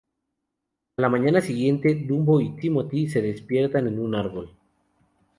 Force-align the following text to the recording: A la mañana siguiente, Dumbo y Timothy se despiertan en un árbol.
A 0.97 1.01
la 1.03 1.09
mañana 1.09 1.41
siguiente, 1.41 1.93
Dumbo 1.93 2.41
y 2.41 2.55
Timothy 2.55 3.07
se 3.07 3.21
despiertan 3.21 3.85
en 3.85 3.99
un 3.99 4.15
árbol. 4.15 4.57